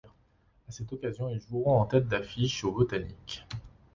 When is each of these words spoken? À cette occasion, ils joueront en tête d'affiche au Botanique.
À 0.67 0.71
cette 0.71 0.91
occasion, 0.93 1.29
ils 1.29 1.39
joueront 1.41 1.79
en 1.79 1.85
tête 1.85 2.07
d'affiche 2.07 2.63
au 2.63 2.71
Botanique. 2.71 3.45